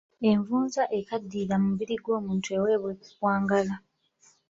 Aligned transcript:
Envunza 0.29 0.83
ekaddiyira 0.99 1.55
mu 1.61 1.67
mubiri 1.71 1.95
gw’omuntu 2.03 2.47
eweebwa 2.57 2.89
ekikwangala. 2.95 3.75